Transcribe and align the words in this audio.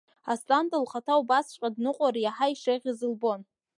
Асҭанда 0.31 0.77
лхаҭа 0.83 1.19
убасҵәҟьа 1.21 1.69
дныҟәар 1.75 2.15
иаҳа 2.19 2.47
ишеиӷьыз 2.53 2.99
лбон. 3.11 3.41